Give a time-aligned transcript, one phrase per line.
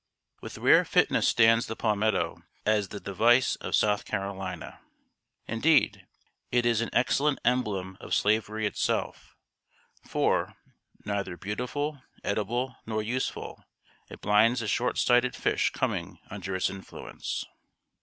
[0.41, 4.79] With rare fitness stands the palmetto as the device of South Carolina.
[5.45, 6.07] Indeed,
[6.51, 9.35] it is an excellent emblem of Slavery itself;
[10.07, 10.55] for,
[11.05, 13.63] neither beautiful, edible, nor useful,
[14.09, 17.45] it blinds the short sighted fish coming under its influence.